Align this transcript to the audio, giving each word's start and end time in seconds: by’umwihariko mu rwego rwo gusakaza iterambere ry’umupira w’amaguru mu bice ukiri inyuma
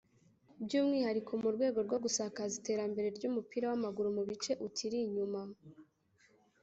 by’umwihariko 0.63 1.31
mu 1.41 1.49
rwego 1.55 1.79
rwo 1.85 1.97
gusakaza 2.03 2.53
iterambere 2.61 3.07
ry’umupira 3.17 3.65
w’amaguru 3.67 4.07
mu 4.17 4.23
bice 4.29 4.51
ukiri 4.67 4.97
inyuma 5.07 5.41